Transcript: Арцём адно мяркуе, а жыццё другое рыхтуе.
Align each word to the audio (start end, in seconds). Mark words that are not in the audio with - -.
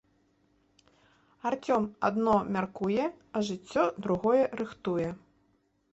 Арцём 1.49 1.83
адно 2.09 2.35
мяркуе, 2.57 3.05
а 3.37 3.45
жыццё 3.51 3.85
другое 4.07 4.43
рыхтуе. 4.63 5.09